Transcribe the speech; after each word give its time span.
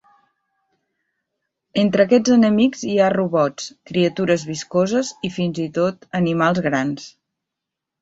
Entre 1.81 2.05
aquests 2.07 2.33
enemics 2.37 2.83
hi 2.93 2.97
ha 3.05 3.11
robots, 3.17 3.69
criatures 3.93 4.49
viscoses 4.51 5.15
i 5.31 5.35
fins 5.39 5.65
i 5.69 5.71
tot 5.81 6.13
animals 6.25 6.67
grans. 6.71 7.11